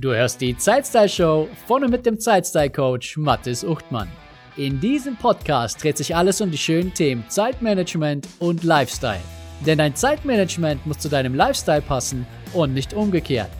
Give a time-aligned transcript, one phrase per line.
[0.00, 4.08] Du hörst die Zeitstyle Show von und mit dem Zeitstyle Coach Mathis Uchtmann.
[4.56, 9.20] In diesem Podcast dreht sich alles um die schönen Themen Zeitmanagement und Lifestyle.
[9.66, 13.50] Denn dein Zeitmanagement muss zu deinem Lifestyle passen und nicht umgekehrt.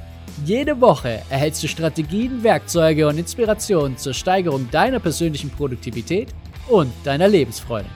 [0.47, 6.29] Jede Woche erhältst du Strategien, Werkzeuge und Inspirationen zur Steigerung deiner persönlichen Produktivität
[6.71, 7.91] und deiner Lebensfreude.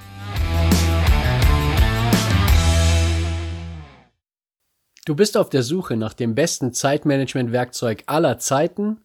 [5.06, 9.02] Du bist auf der Suche nach dem besten Zeitmanagement-Werkzeug aller Zeiten?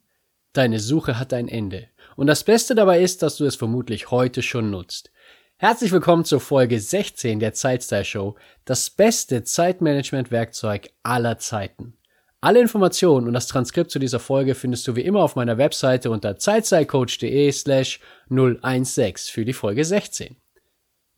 [0.54, 1.90] Deine Suche hat ein Ende.
[2.16, 5.12] Und das Beste dabei ist, dass du es vermutlich heute schon nutzt.
[5.58, 11.98] Herzlich willkommen zur Folge 16 der Zeitstyle Show, das beste Zeitmanagement-Werkzeug aller Zeiten.
[12.40, 16.12] Alle Informationen und das Transkript zu dieser Folge findest du wie immer auf meiner Webseite
[16.12, 20.38] unter zeitstylecoach.de slash 016 für die Folge 16.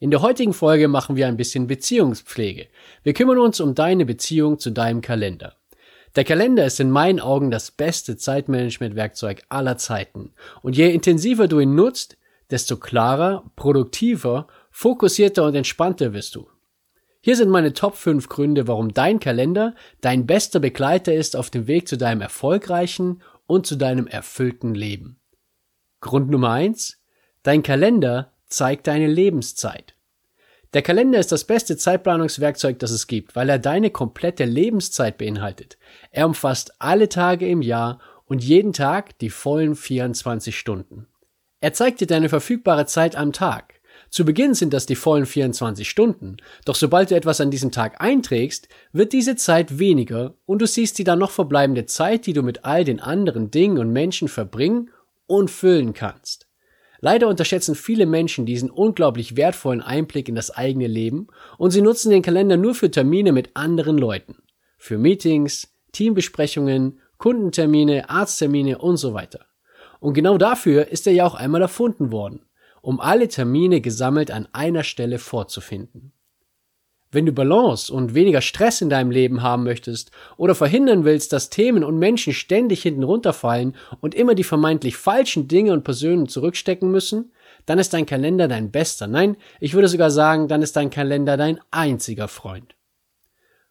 [0.01, 2.65] In der heutigen Folge machen wir ein bisschen Beziehungspflege.
[3.03, 5.57] Wir kümmern uns um deine Beziehung zu deinem Kalender.
[6.15, 10.33] Der Kalender ist in meinen Augen das beste Zeitmanagement-Werkzeug aller Zeiten.
[10.63, 12.17] Und je intensiver du ihn nutzt,
[12.49, 16.47] desto klarer, produktiver, fokussierter und entspannter wirst du.
[17.21, 21.67] Hier sind meine Top 5 Gründe, warum dein Kalender dein bester Begleiter ist auf dem
[21.67, 25.19] Weg zu deinem erfolgreichen und zu deinem erfüllten Leben.
[25.99, 26.97] Grund Nummer 1.
[27.43, 29.95] Dein Kalender zeigt deine Lebenszeit.
[30.73, 35.77] Der Kalender ist das beste Zeitplanungswerkzeug, das es gibt, weil er deine komplette Lebenszeit beinhaltet.
[36.11, 41.07] Er umfasst alle Tage im Jahr und jeden Tag die vollen 24 Stunden.
[41.59, 43.81] Er zeigt dir deine verfügbare Zeit am Tag.
[44.09, 48.01] Zu Beginn sind das die vollen 24 Stunden, doch sobald du etwas an diesem Tag
[48.01, 52.43] einträgst, wird diese Zeit weniger und du siehst die dann noch verbleibende Zeit, die du
[52.43, 54.89] mit all den anderen Dingen und Menschen verbringen
[55.27, 56.40] und füllen kannst.
[57.03, 62.11] Leider unterschätzen viele Menschen diesen unglaublich wertvollen Einblick in das eigene Leben und sie nutzen
[62.11, 64.43] den Kalender nur für Termine mit anderen Leuten.
[64.77, 69.47] Für Meetings, Teambesprechungen, Kundentermine, Arzttermine und so weiter.
[69.99, 72.45] Und genau dafür ist er ja auch einmal erfunden worden,
[72.81, 76.13] um alle Termine gesammelt an einer Stelle vorzufinden.
[77.13, 81.49] Wenn du Balance und weniger Stress in deinem Leben haben möchtest oder verhindern willst, dass
[81.49, 86.89] Themen und Menschen ständig hinten runterfallen und immer die vermeintlich falschen Dinge und Personen zurückstecken
[86.89, 87.33] müssen,
[87.65, 89.07] dann ist dein Kalender dein bester.
[89.07, 92.75] Nein, ich würde sogar sagen, dann ist dein Kalender dein einziger Freund.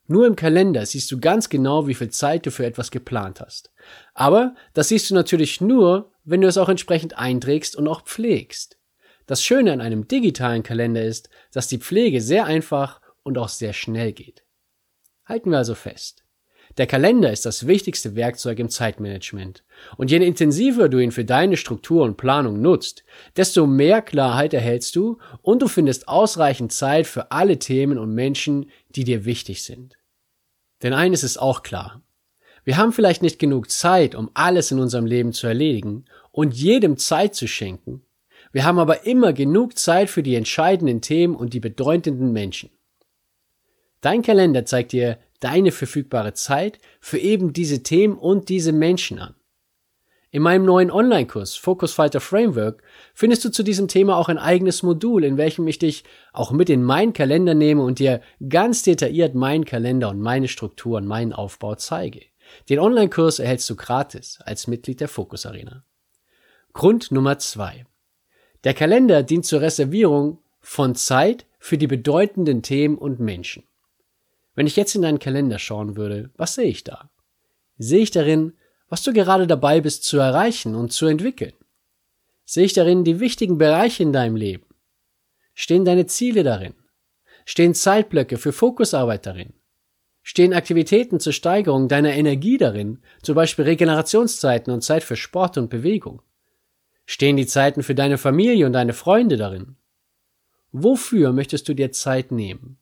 [0.07, 3.72] Nur im Kalender siehst du ganz genau, wie viel Zeit du für etwas geplant hast.
[4.12, 8.77] Aber das siehst du natürlich nur, wenn du es auch entsprechend einträgst und auch pflegst.
[9.27, 13.73] Das Schöne an einem digitalen Kalender ist, dass die Pflege sehr einfach und auch sehr
[13.73, 14.45] schnell geht.
[15.25, 16.25] Halten wir also fest.
[16.77, 19.65] Der Kalender ist das wichtigste Werkzeug im Zeitmanagement.
[19.97, 23.05] Und je intensiver du ihn für deine Struktur und Planung nutzt,
[23.37, 28.71] desto mehr Klarheit erhältst du und du findest ausreichend Zeit für alle Themen und Menschen,
[28.91, 29.97] die dir wichtig sind.
[30.83, 32.03] Denn eines ist auch klar.
[32.65, 36.99] Wir haben vielleicht nicht genug Zeit, um alles in unserem Leben zu erledigen und jedem
[36.99, 38.03] Zeit zu schenken.
[38.53, 42.71] Wir haben aber immer genug Zeit für die entscheidenden Themen und die bedeutenden Menschen.
[44.00, 49.34] Dein Kalender zeigt dir deine verfügbare Zeit für eben diese Themen und diese Menschen an.
[50.33, 52.84] In meinem neuen Online-Kurs Focus Fighter Framework
[53.15, 56.71] findest du zu diesem Thema auch ein eigenes Modul, in welchem ich dich auch mit
[56.71, 61.33] in meinen Kalender nehme und dir ganz detailliert meinen Kalender und meine Struktur und meinen
[61.33, 62.22] Aufbau zeige.
[62.69, 65.84] Den Online-Kurs erhältst du gratis als Mitglied der Focus Arena.
[66.75, 67.84] Grund Nummer zwei:
[68.62, 73.65] Der Kalender dient zur Reservierung von Zeit für die bedeutenden Themen und Menschen.
[74.60, 77.09] Wenn ich jetzt in deinen Kalender schauen würde, was sehe ich da?
[77.78, 78.53] Sehe ich darin,
[78.91, 81.54] was du gerade dabei bist zu erreichen und zu entwickeln?
[82.44, 84.66] Sehe ich darin die wichtigen Bereiche in deinem Leben?
[85.54, 86.75] Stehen deine Ziele darin?
[87.47, 89.54] Stehen Zeitblöcke für Fokusarbeit darin?
[90.22, 95.71] Stehen Aktivitäten zur Steigerung deiner Energie darin, zum Beispiel Regenerationszeiten und Zeit für Sport und
[95.71, 96.21] Bewegung?
[97.06, 99.77] Stehen die Zeiten für deine Familie und deine Freunde darin?
[100.71, 102.77] Wofür möchtest du dir Zeit nehmen?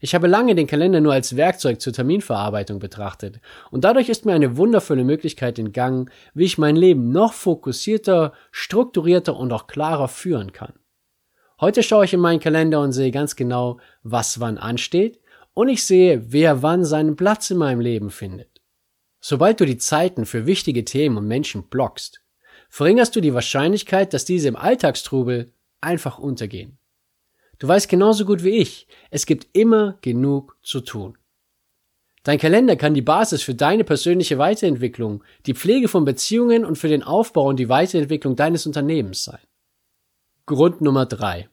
[0.00, 4.34] Ich habe lange den Kalender nur als Werkzeug zur Terminverarbeitung betrachtet, und dadurch ist mir
[4.34, 10.52] eine wundervolle Möglichkeit entgangen, wie ich mein Leben noch fokussierter, strukturierter und auch klarer führen
[10.52, 10.74] kann.
[11.60, 15.20] Heute schaue ich in meinen Kalender und sehe ganz genau, was wann ansteht,
[15.54, 18.60] und ich sehe, wer wann seinen Platz in meinem Leben findet.
[19.20, 22.22] Sobald du die Zeiten für wichtige Themen und Menschen blockst,
[22.68, 26.78] verringerst du die Wahrscheinlichkeit, dass diese im Alltagstrubel einfach untergehen.
[27.58, 31.18] Du weißt genauso gut wie ich, es gibt immer genug zu tun.
[32.22, 36.88] Dein Kalender kann die Basis für deine persönliche Weiterentwicklung, die Pflege von Beziehungen und für
[36.88, 39.40] den Aufbau und die Weiterentwicklung deines Unternehmens sein.
[40.46, 41.48] Grund Nummer drei: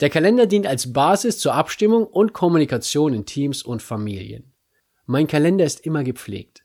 [0.00, 4.52] Der Kalender dient als Basis zur Abstimmung und Kommunikation in Teams und Familien.
[5.04, 6.64] Mein Kalender ist immer gepflegt.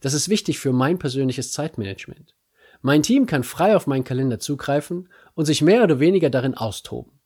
[0.00, 2.34] Das ist wichtig für mein persönliches Zeitmanagement.
[2.82, 7.19] Mein Team kann frei auf meinen Kalender zugreifen und sich mehr oder weniger darin austoben.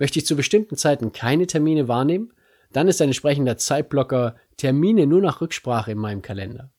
[0.00, 2.32] Möchte ich zu bestimmten Zeiten keine Termine wahrnehmen,
[2.72, 6.72] dann ist ein entsprechender Zeitblocker Termine nur nach Rücksprache in meinem Kalender.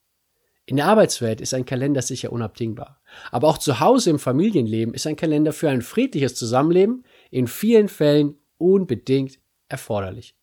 [0.65, 2.99] In der Arbeitswelt ist ein Kalender sicher unabdingbar.
[3.29, 7.89] Aber auch zu Hause im Familienleben ist ein Kalender für ein friedliches Zusammenleben in vielen
[7.89, 10.35] Fällen unbedingt erforderlich.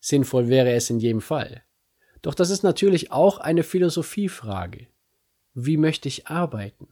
[0.00, 1.62] Sinnvoll wäre es in jedem Fall.
[2.22, 4.88] Doch das ist natürlich auch eine Philosophiefrage.
[5.54, 6.88] Wie möchte ich arbeiten?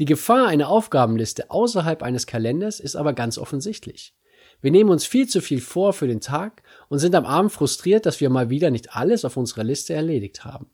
[0.00, 4.12] Die Gefahr einer Aufgabenliste außerhalb eines Kalenders ist aber ganz offensichtlich.
[4.60, 8.06] Wir nehmen uns viel zu viel vor für den Tag und sind am Abend frustriert,
[8.06, 10.70] dass wir mal wieder nicht alles auf unserer Liste erledigt haben.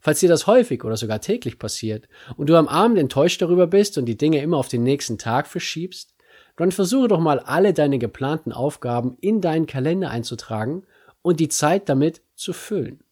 [0.00, 3.96] Falls dir das häufig oder sogar täglich passiert und du am Abend enttäuscht darüber bist
[3.96, 6.14] und die Dinge immer auf den nächsten Tag verschiebst,
[6.56, 10.84] dann versuche doch mal alle deine geplanten Aufgaben in deinen Kalender einzutragen
[11.22, 13.02] und die Zeit damit zu füllen.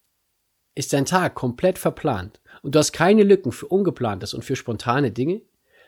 [0.75, 5.11] Ist dein Tag komplett verplant und du hast keine Lücken für Ungeplantes und für spontane
[5.11, 5.41] Dinge,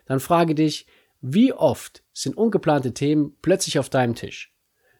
[0.06, 0.86] dann frage dich,
[1.26, 4.54] wie oft sind ungeplante Themen plötzlich auf deinem Tisch?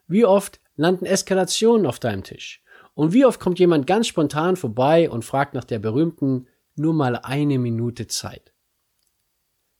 [0.07, 2.63] Wie oft landen Eskalationen auf deinem Tisch?
[2.95, 7.15] Und wie oft kommt jemand ganz spontan vorbei und fragt nach der berühmten nur mal
[7.15, 8.53] eine Minute Zeit?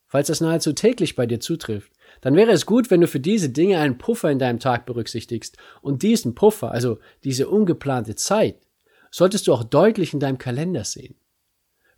[0.06, 3.50] Falls das nahezu täglich bei dir zutrifft, dann wäre es gut, wenn du für diese
[3.50, 8.62] Dinge einen Puffer in deinem Tag berücksichtigst und diesen Puffer, also diese ungeplante Zeit,
[9.10, 11.16] solltest du auch deutlich in deinem Kalender sehen.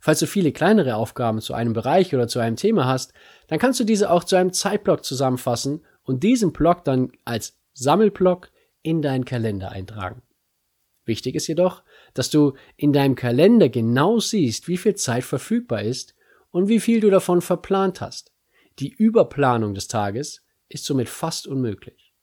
[0.00, 3.12] Falls du viele kleinere Aufgaben zu einem Bereich oder zu einem Thema hast,
[3.48, 8.50] dann kannst du diese auch zu einem Zeitblock zusammenfassen und diesen Block dann als Sammelblock
[8.82, 10.22] in deinen Kalender eintragen.
[11.04, 11.82] Wichtig ist jedoch,
[12.14, 16.14] dass du in deinem Kalender genau siehst, wie viel Zeit verfügbar ist
[16.50, 18.32] und wie viel du davon verplant hast.
[18.78, 22.14] Die Überplanung des Tages ist somit fast unmöglich.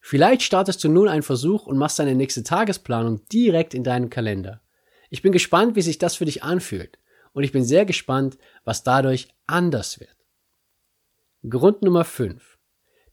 [0.00, 4.60] Vielleicht startest du nun einen Versuch und machst deine nächste Tagesplanung direkt in deinem Kalender.
[5.08, 6.98] Ich bin gespannt, wie sich das für dich anfühlt
[7.32, 10.16] und ich bin sehr gespannt, was dadurch anders wird.
[11.48, 12.58] Grund Nummer 5.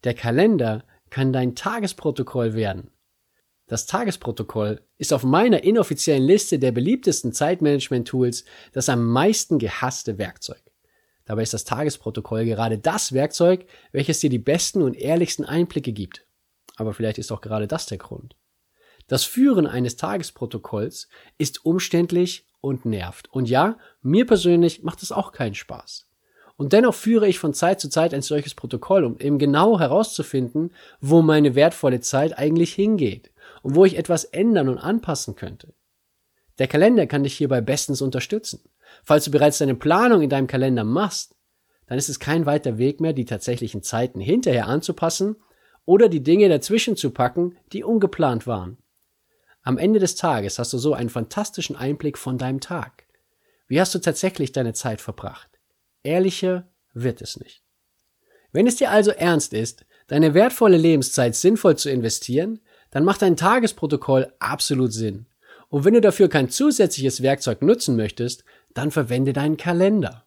[0.03, 2.91] Der Kalender kann dein Tagesprotokoll werden.
[3.67, 10.61] Das Tagesprotokoll ist auf meiner inoffiziellen Liste der beliebtesten Zeitmanagement-Tools das am meisten gehasste Werkzeug.
[11.25, 16.25] Dabei ist das Tagesprotokoll gerade das Werkzeug, welches dir die besten und ehrlichsten Einblicke gibt.
[16.77, 18.35] Aber vielleicht ist auch gerade das der Grund.
[19.07, 21.07] Das Führen eines Tagesprotokolls
[21.37, 23.29] ist umständlich und nervt.
[23.31, 26.07] Und ja, mir persönlich macht es auch keinen Spaß.
[26.57, 30.73] Und dennoch führe ich von Zeit zu Zeit ein solches Protokoll, um eben genau herauszufinden,
[30.99, 35.73] wo meine wertvolle Zeit eigentlich hingeht und wo ich etwas ändern und anpassen könnte.
[36.57, 38.59] Der Kalender kann dich hierbei bestens unterstützen.
[39.03, 41.35] Falls du bereits deine Planung in deinem Kalender machst,
[41.87, 45.37] dann ist es kein weiter Weg mehr, die tatsächlichen Zeiten hinterher anzupassen
[45.85, 48.77] oder die Dinge dazwischen zu packen, die ungeplant waren.
[49.61, 53.05] Am Ende des Tages hast du so einen fantastischen Einblick von deinem Tag.
[53.67, 55.49] Wie hast du tatsächlich deine Zeit verbracht?
[56.03, 57.61] Ehrlicher wird es nicht.
[58.51, 63.37] Wenn es dir also ernst ist, deine wertvolle Lebenszeit sinnvoll zu investieren, dann macht ein
[63.37, 65.27] Tagesprotokoll absolut Sinn.
[65.69, 70.25] Und wenn du dafür kein zusätzliches Werkzeug nutzen möchtest, dann verwende deinen Kalender.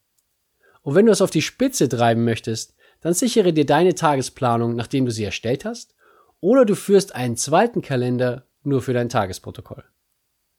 [0.83, 5.05] Und wenn du es auf die Spitze treiben möchtest, dann sichere dir deine Tagesplanung, nachdem
[5.05, 5.95] du sie erstellt hast,
[6.41, 9.85] oder du führst einen zweiten Kalender nur für dein Tagesprotokoll.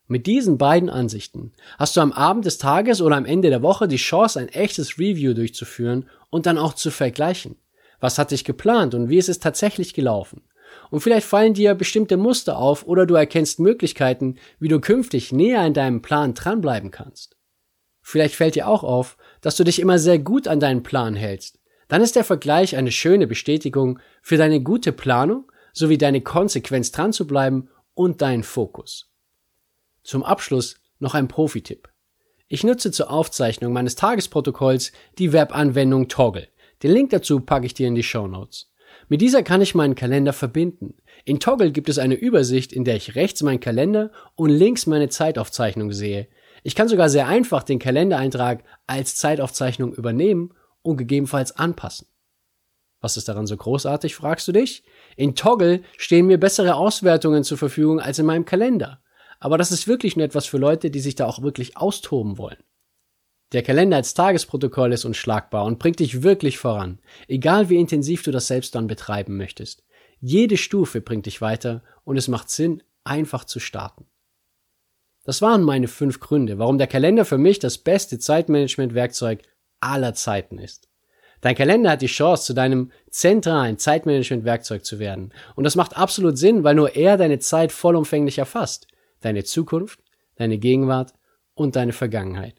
[0.08, 3.88] Mit diesen beiden Ansichten hast du am Abend des Tages oder am Ende der Woche
[3.88, 7.56] die Chance, ein echtes Review durchzuführen und dann auch zu vergleichen.
[8.00, 10.42] Was hat dich geplant und wie ist es tatsächlich gelaufen?
[10.90, 15.62] Und vielleicht fallen dir bestimmte Muster auf oder du erkennst Möglichkeiten, wie du künftig näher
[15.62, 17.38] an deinem Plan dranbleiben kannst.
[18.02, 21.60] Vielleicht fällt dir auch auf, dass du dich immer sehr gut an deinen Plan hältst.
[21.88, 27.14] Dann ist der Vergleich eine schöne Bestätigung für deine gute Planung sowie deine Konsequenz dran
[27.14, 29.12] zu bleiben und deinen Fokus.
[30.04, 31.90] Zum Abschluss noch ein Profi-Tipp.
[32.48, 36.50] Ich nutze zur Aufzeichnung meines Tagesprotokolls die Webanwendung Toggle.
[36.84, 38.70] Den Link dazu packe ich dir in die Show Notes.
[39.10, 40.96] Mit dieser kann ich meinen Kalender verbinden.
[41.26, 45.10] In Toggle gibt es eine Übersicht, in der ich rechts meinen Kalender und links meine
[45.10, 46.28] Zeitaufzeichnung sehe.
[46.64, 52.08] Ich kann sogar sehr einfach den Kalendereintrag als Zeitaufzeichnung übernehmen und gegebenenfalls anpassen.
[53.04, 54.82] Was ist daran so großartig, fragst du dich?
[55.18, 59.04] In Toggle stehen mir bessere Auswertungen zur Verfügung als in meinem Kalender.
[59.42, 62.64] Aber das ist wirklich nur etwas für Leute, die sich da auch wirklich austoben wollen.
[63.52, 68.32] Der Kalender als Tagesprotokoll ist unschlagbar und bringt dich wirklich voran, egal wie intensiv du
[68.32, 69.84] das selbst dann betreiben möchtest.
[70.22, 74.06] Jede Stufe bringt dich weiter und es macht Sinn, einfach zu starten.
[75.26, 79.44] Das waren meine fünf Gründe, warum der Kalender für mich das beste Zeitmanagement-Werkzeug
[79.82, 80.88] aller Zeiten ist.
[81.44, 85.34] Dein Kalender hat die Chance, zu deinem zentralen Zeitmanagement-Werkzeug zu werden.
[85.56, 88.88] Und das macht absolut Sinn, weil nur er deine Zeit vollumfänglich erfasst
[89.20, 90.00] deine Zukunft,
[90.36, 91.14] deine Gegenwart
[91.54, 92.56] und deine Vergangenheit.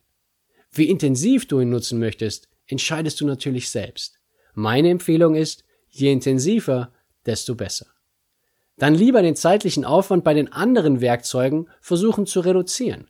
[0.70, 4.18] Wie intensiv du ihn nutzen möchtest, entscheidest du natürlich selbst.
[4.54, 6.92] Meine Empfehlung ist, je intensiver,
[7.26, 7.86] desto besser.
[8.76, 13.08] Dann lieber den zeitlichen Aufwand bei den anderen Werkzeugen versuchen zu reduzieren.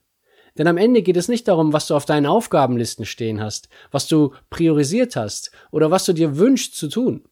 [0.57, 4.07] Denn am Ende geht es nicht darum, was du auf deinen Aufgabenlisten stehen hast, was
[4.07, 7.25] du priorisiert hast oder was du dir wünschst zu tun.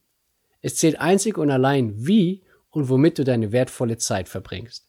[0.60, 4.88] Es zählt einzig und allein, wie und womit du deine wertvolle Zeit verbringst.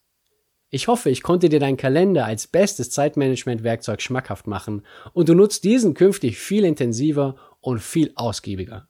[0.70, 4.82] Ich hoffe, ich konnte dir deinen Kalender als bestes Zeitmanagement-Werkzeug schmackhaft machen
[5.14, 8.88] und du nutzt diesen künftig viel intensiver und viel ausgiebiger.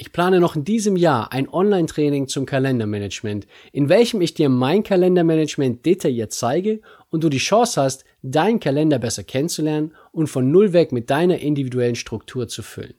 [0.00, 4.82] Ich plane noch in diesem Jahr ein Online-Training zum Kalendermanagement, in welchem ich dir mein
[4.82, 6.80] Kalendermanagement detailliert zeige
[7.10, 11.40] und du die Chance hast, deinen Kalender besser kennenzulernen und von Null weg mit deiner
[11.40, 12.94] individuellen Struktur zu füllen.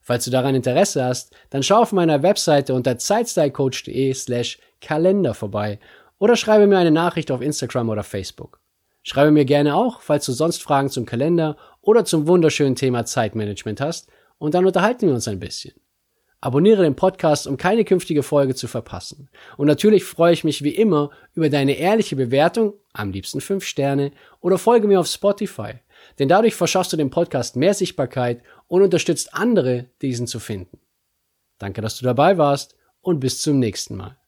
[0.00, 5.80] Falls du daran Interesse hast, dann schau auf meiner Webseite unter zeitstylecoach.de slash Kalender vorbei
[6.20, 8.60] oder schreibe mir eine Nachricht auf Instagram oder Facebook.
[9.02, 13.80] Schreibe mir gerne auch, falls du sonst Fragen zum Kalender oder zum wunderschönen Thema Zeitmanagement
[13.80, 14.08] hast
[14.38, 15.74] und dann unterhalten wir uns ein bisschen.
[16.44, 19.30] Abonniere den Podcast, um keine künftige Folge zu verpassen.
[19.56, 24.12] Und natürlich freue ich mich wie immer über deine ehrliche Bewertung, am liebsten fünf Sterne,
[24.42, 25.76] oder folge mir auf Spotify.
[26.18, 30.76] Denn dadurch verschaffst du dem Podcast mehr Sichtbarkeit und unterstützt andere, diesen zu finden.
[31.58, 34.18] Danke, dass du dabei warst und bis zum nächsten Mal.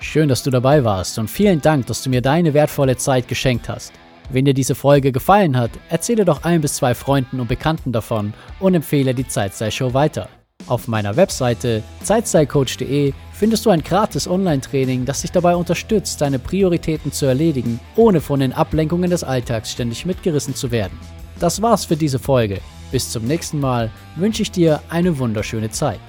[0.00, 3.68] Schön, dass du dabei warst und vielen Dank, dass du mir deine wertvolle Zeit geschenkt
[3.68, 3.92] hast.
[4.30, 8.34] Wenn dir diese Folge gefallen hat, erzähle doch ein bis zwei Freunden und Bekannten davon
[8.58, 10.28] und empfehle die Zeitstyle-Show weiter.
[10.66, 17.12] Auf meiner Webseite zeitstylecoach.de findest du ein gratis Online-Training, das dich dabei unterstützt, deine Prioritäten
[17.12, 20.98] zu erledigen, ohne von den Ablenkungen des Alltags ständig mitgerissen zu werden.
[21.38, 22.60] Das war's für diese Folge.
[22.92, 26.00] Bis zum nächsten Mal wünsche ich dir eine wunderschöne Zeit.